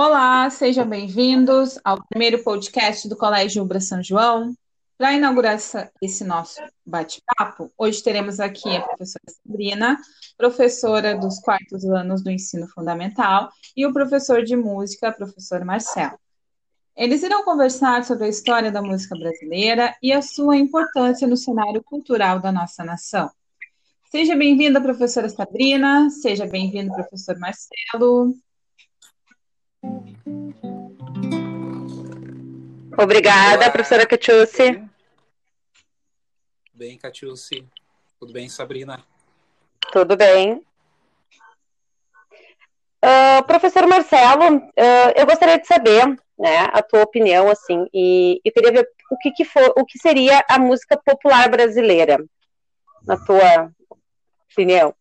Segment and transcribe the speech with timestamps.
[0.00, 4.54] Olá, sejam bem-vindos ao primeiro podcast do Colégio Ubra São João.
[4.96, 5.58] Para inaugurar
[6.00, 9.98] esse nosso bate-papo, hoje teremos aqui a professora Sabrina,
[10.36, 16.16] professora dos quartos anos do ensino fundamental, e o professor de música, professor Marcelo.
[16.96, 21.82] Eles irão conversar sobre a história da música brasileira e a sua importância no cenário
[21.82, 23.28] cultural da nossa nação.
[24.12, 28.38] Seja bem-vinda, professora Sabrina, seja bem-vindo, professor Marcelo.
[33.00, 33.70] Obrigada, Olá.
[33.70, 34.84] professora Catiucci.
[36.74, 37.64] Bem, Catiucci.
[38.18, 39.04] Tudo bem, Sabrina?
[39.92, 40.60] Tudo bem.
[43.00, 46.06] Uh, professor Marcelo, uh, eu gostaria de saber,
[46.36, 49.96] né, a tua opinião, assim, e eu queria ver o que, que for, o que
[49.96, 52.18] seria a música popular brasileira,
[53.06, 53.70] na tua
[54.50, 54.92] opinião.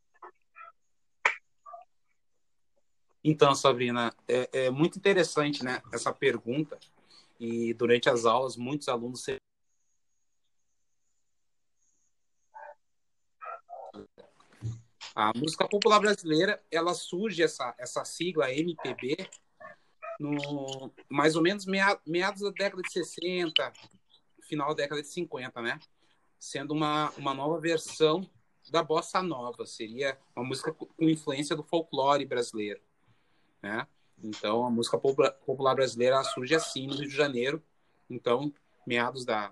[3.24, 6.78] Então, Sabrina, é, é, muito interessante, né, essa pergunta.
[7.40, 9.26] E durante as aulas, muitos alunos
[15.20, 19.18] A música popular brasileira, ela surge, essa, essa sigla MPB,
[20.20, 23.74] no mais ou menos meados da década de 60,
[24.44, 25.80] final da década de 50, né?
[26.38, 28.30] Sendo uma, uma nova versão
[28.70, 32.80] da bossa nova, seria uma música com influência do folclore brasileiro,
[33.60, 33.88] né?
[34.24, 37.64] Então, a música popular brasileira surge assim no Rio de Janeiro,
[38.10, 38.54] então,
[38.86, 39.52] meados da,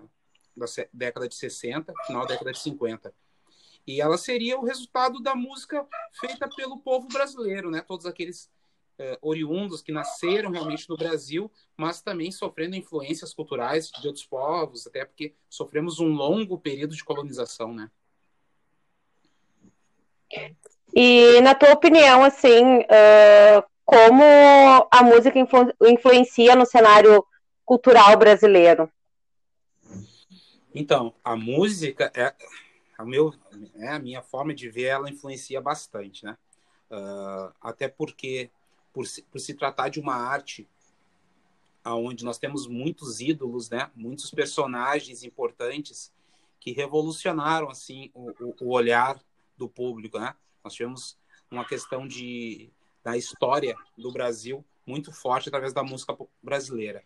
[0.56, 3.14] da década de 60, final da década de 50.
[3.86, 5.86] E ela seria o resultado da música
[6.18, 7.80] feita pelo povo brasileiro, né?
[7.80, 8.50] Todos aqueles
[8.98, 14.86] eh, oriundos que nasceram realmente no Brasil, mas também sofrendo influências culturais de outros povos,
[14.86, 17.88] até porque sofremos um longo período de colonização, né?
[20.92, 24.24] E na tua opinião, assim, uh, como
[24.90, 27.24] a música influ influencia no cenário
[27.64, 28.90] cultural brasileiro?
[30.74, 32.34] Então, a música é
[32.98, 33.32] a, meu,
[33.76, 36.36] é a minha forma de ver, ela influencia bastante, né?
[36.90, 38.50] Uh, até porque,
[38.92, 40.68] por se, por se tratar de uma arte
[41.84, 43.88] onde nós temos muitos ídolos, né?
[43.94, 46.12] Muitos personagens importantes
[46.58, 49.20] que revolucionaram assim o, o olhar
[49.56, 50.34] do público, né?
[50.64, 51.16] Nós tivemos
[51.48, 52.72] uma questão de
[53.06, 57.04] da história do Brasil muito forte através da música brasileira.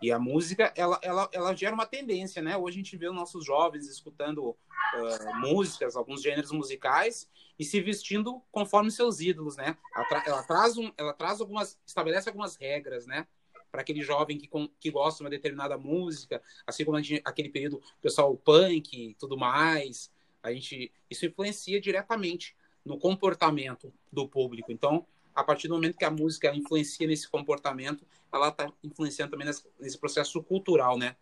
[0.00, 2.56] E a música, ela, ela, ela gera uma tendência, né?
[2.56, 7.28] Hoje a gente vê os nossos jovens escutando uh, músicas, alguns gêneros musicais
[7.58, 9.76] e se vestindo conforme seus ídolos, né?
[9.96, 13.26] Ela, tra ela, traz, um, ela traz algumas, estabelece algumas regras, né?
[13.72, 17.82] Para aquele jovem que, que gosta de uma determinada música, assim como gente, aquele período,
[18.00, 20.12] pessoal punk e tudo mais,
[20.44, 24.70] a gente, isso influencia diretamente no comportamento do público.
[24.70, 29.46] Então, a partir do momento que a música influencia nesse comportamento, ela está influenciando também
[29.46, 31.16] nesse, processo cultural, né?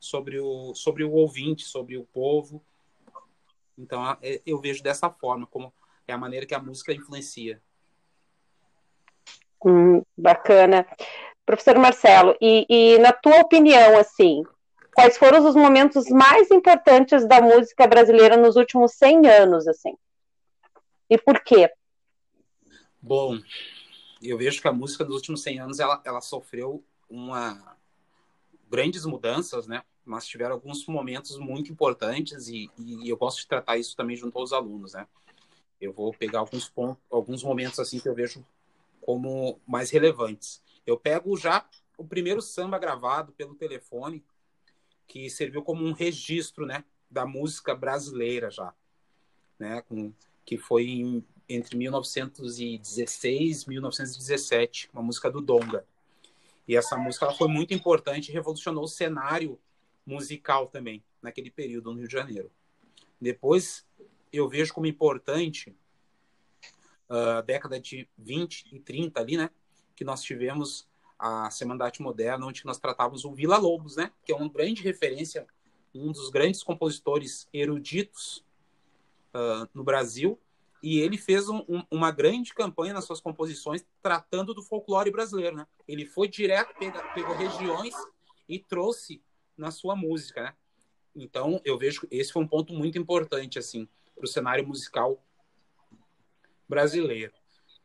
[0.00, 2.62] Sobre o, sobre o ouvinte, sobre o povo.
[3.78, 5.72] Então, é, eu vejo dessa forma, como
[6.08, 7.62] é a maneira que a música influencia.
[9.64, 10.86] Hum, bacana.
[11.44, 14.42] Professor Marcelo, e, e na tua opinião, assim,
[14.92, 19.96] quais foram os momentos mais importantes da música brasileira nos últimos 100 anos, assim?
[21.08, 21.70] E por quê?
[23.06, 23.38] Bom,
[24.20, 27.76] eu vejo que a música dos últimos 100 anos ela, ela sofreu uma
[28.68, 29.84] grandes mudanças, né?
[30.04, 34.36] Mas tiveram alguns momentos muito importantes e, e eu gosto de tratar isso também junto
[34.36, 35.06] aos alunos, né?
[35.80, 38.44] Eu vou pegar alguns pontos, alguns momentos assim que eu vejo
[39.00, 40.60] como mais relevantes.
[40.84, 41.64] Eu pego já
[41.96, 44.24] o primeiro samba gravado pelo telefone,
[45.06, 48.74] que serviu como um registro, né, da música brasileira já,
[49.60, 50.12] né, com,
[50.44, 55.84] que foi em entre 1916 e 1917, uma música do Donga.
[56.66, 59.58] E essa música foi muito importante e revolucionou o cenário
[60.04, 62.50] musical também, naquele período no Rio de Janeiro.
[63.20, 63.86] Depois,
[64.32, 65.74] eu vejo como importante
[67.08, 69.50] a uh, década de 20 e 30 ali, né,
[69.94, 70.88] que nós tivemos
[71.18, 74.48] a Semana da Arte Moderna, onde nós tratávamos o Vila Lobos, né, que é uma
[74.48, 75.46] grande referência,
[75.94, 78.44] um dos grandes compositores eruditos
[79.32, 80.38] uh, no Brasil,
[80.82, 85.56] e ele fez um, um, uma grande campanha nas suas composições tratando do folclore brasileiro,
[85.56, 85.66] né?
[85.86, 87.94] Ele foi direto, pegou, pegou regiões
[88.48, 89.22] e trouxe
[89.56, 90.54] na sua música, né?
[91.14, 95.22] Então, eu vejo que esse foi um ponto muito importante, assim, para o cenário musical
[96.68, 97.32] brasileiro.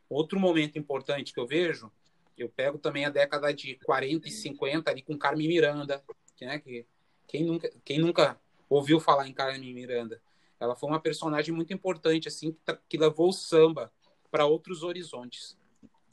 [0.09, 1.89] Outro momento importante que eu vejo,
[2.37, 6.03] eu pego também a década de 40 e 50 ali com Carmen Miranda,
[6.41, 6.59] né?
[6.59, 6.85] que
[7.27, 8.39] quem nunca, quem nunca
[8.69, 10.21] ouviu falar em Carmen Miranda?
[10.61, 13.91] Ela foi uma personagem muito importante, assim, que, que levou o samba
[14.29, 15.57] para outros horizontes,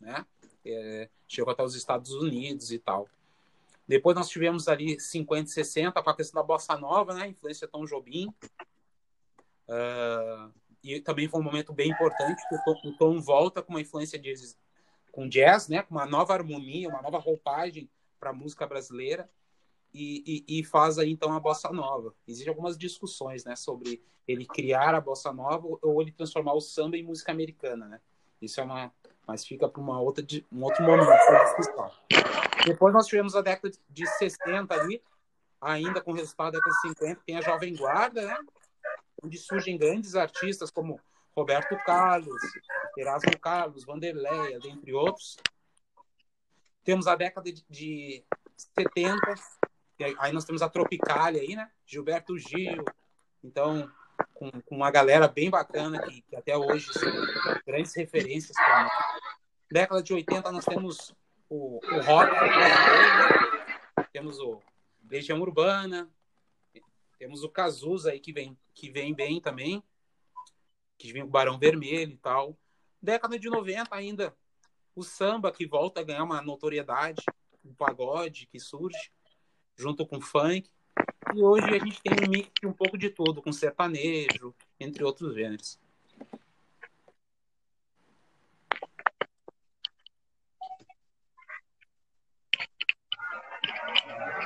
[0.00, 0.26] né?
[0.64, 3.08] é, chegou até os Estados Unidos e tal.
[3.86, 7.28] Depois nós tivemos ali 50 e 60 com a questão da bossa nova, né?
[7.28, 8.28] Influência Tom Jobim.
[9.66, 10.52] Uh,
[10.82, 13.80] e também foi um momento bem importante, porque o Tom, o Tom volta com uma
[13.80, 14.34] influência de,
[15.10, 15.82] com jazz, né?
[15.82, 17.88] Com uma nova harmonia, uma nova roupagem
[18.20, 19.28] para a música brasileira.
[19.92, 22.14] E, e, e, faz aí então a bossa nova.
[22.26, 26.96] Existem algumas discussões, né, sobre ele criar a bossa nova ou ele transformar o samba
[26.96, 28.00] em música americana, né?
[28.40, 28.92] Isso é uma,
[29.26, 31.08] mas fica para uma outra um outro momento
[31.56, 31.90] discussão.
[32.64, 35.02] Depois nós tivemos a década de 60 ali,
[35.60, 38.38] ainda com resultado da década de 50, tem a Jovem Guarda, né?
[39.22, 41.00] Onde surgem grandes artistas como
[41.34, 42.40] Roberto Carlos,
[42.96, 45.36] Erasmo Carlos, Vanderleia, dentre outros.
[46.84, 48.24] Temos a década de
[48.56, 49.34] 70,
[50.04, 51.70] aí nós temos a Tropicália aí, né?
[51.86, 52.84] Gilberto Gil.
[53.42, 53.90] Então,
[54.34, 57.10] com, com uma galera bem bacana que, que até hoje são
[57.66, 58.92] grandes referências para nós.
[59.70, 61.14] Década de 80 nós temos
[61.48, 64.04] o, o rock, né?
[64.12, 64.60] temos o
[65.08, 66.08] Legião Urbana,
[67.18, 69.82] temos o Cazuza aí que vem, que vem bem também,
[70.96, 72.56] que vem o Barão Vermelho e tal.
[73.00, 74.34] Década de 90 ainda,
[74.94, 77.22] o samba que volta a ganhar uma notoriedade,
[77.64, 79.12] o pagode que surge,
[79.78, 80.68] junto com o funk.
[81.34, 85.34] E hoje a gente tem um mix um pouco de tudo, com sertanejo, entre outros
[85.34, 85.78] gêneros.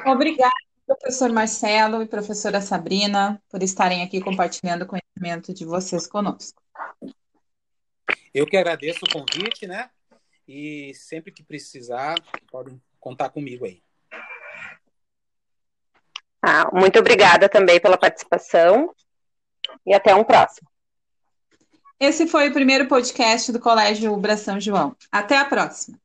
[0.04, 0.52] Obrigada,
[0.84, 6.60] professor Marcelo e professora Sabrina, por estarem aqui compartilhando o conhecimento de vocês conosco.
[8.34, 9.90] Eu que agradeço o convite, né?
[10.46, 12.16] E sempre que precisar,
[12.50, 13.82] podem contar comigo aí.
[16.72, 18.92] Muito obrigada também pela participação
[19.86, 20.68] e até um próximo.
[21.98, 24.96] Esse foi o primeiro podcast do Colégio Ubra São João.
[25.10, 26.01] Até a próxima.